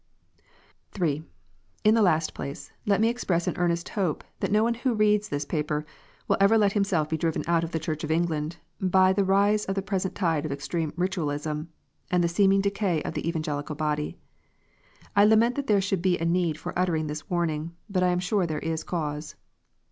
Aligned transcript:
(3) 0.93 1.21
In 1.83 1.93
the 1.93 2.01
last 2.01 2.33
place, 2.33 2.71
let 2.87 2.99
me 2.99 3.07
express 3.07 3.45
an 3.45 3.55
earnest 3.57 3.89
hope 3.89 4.23
that 4.39 4.51
no 4.51 4.63
one 4.63 4.73
who 4.73 4.95
reads 4.95 5.29
this 5.29 5.45
paper 5.45 5.85
will 6.27 6.37
ever 6.41 6.57
let 6.57 6.73
himself 6.73 7.11
lie 7.11 7.17
driven 7.19 7.43
out 7.45 7.63
of 7.63 7.69
the 7.69 7.77
Church 7.77 8.03
of 8.03 8.09
England 8.09 8.57
by 8.81 9.13
the 9.13 9.23
rise 9.23 9.63
of 9.65 9.75
the 9.75 9.81
present 9.83 10.15
tide 10.15 10.43
of 10.43 10.51
extreme 10.51 10.91
Ritualism, 10.97 11.69
and 12.09 12.23
the 12.23 12.27
seeming 12.27 12.61
decay 12.61 13.03
of 13.03 13.13
the 13.13 13.29
Evangelical 13.29 13.75
body. 13.75 14.17
I 15.15 15.23
lament 15.23 15.53
that 15.55 15.67
there 15.67 15.81
should 15.81 16.01
be 16.01 16.17
a 16.17 16.25
need 16.25 16.57
for 16.57 16.73
uttering 16.79 17.05
this 17.05 17.29
warning, 17.29 17.75
but 17.87 18.01
I 18.01 18.07
am 18.09 18.19
sure 18.19 18.47
there 18.47 18.57
is 18.57 18.81
a 18.81 18.85
cause. 18.85 19.35